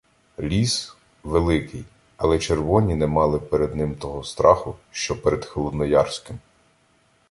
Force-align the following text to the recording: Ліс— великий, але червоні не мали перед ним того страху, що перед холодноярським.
Ліс— 0.39 0.95
великий, 1.23 1.85
але 2.17 2.39
червоні 2.39 2.95
не 2.95 3.07
мали 3.07 3.39
перед 3.39 3.75
ним 3.75 3.95
того 3.95 4.23
страху, 4.23 4.75
що 4.91 5.21
перед 5.21 5.45
холодноярським. 5.45 6.39